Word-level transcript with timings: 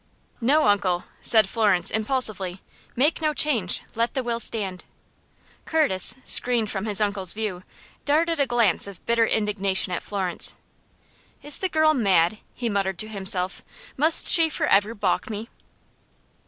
"No, 0.41 0.65
uncle," 0.67 1.03
said 1.21 1.47
Florence, 1.47 1.91
impulsively, 1.91 2.59
"make 2.95 3.21
no 3.21 3.35
change; 3.35 3.83
let 3.93 4.15
the 4.15 4.23
will 4.23 4.39
stand." 4.39 4.83
Curtis, 5.65 6.15
screened 6.25 6.71
from 6.71 6.85
his 6.87 6.99
uncle's 6.99 7.33
view, 7.33 7.61
darted 8.03 8.39
a 8.39 8.47
glance 8.47 8.87
of 8.87 9.05
bitter 9.05 9.27
indignation 9.27 9.93
at 9.93 10.01
Florence. 10.01 10.55
"Is 11.43 11.59
the 11.59 11.69
girl 11.69 11.93
mad?" 11.93 12.39
he 12.55 12.67
muttered 12.67 12.97
to 12.97 13.07
himself. 13.09 13.63
"Must 13.95 14.25
she 14.27 14.49
forever 14.49 14.95
balk 14.95 15.29
me?" 15.29 15.49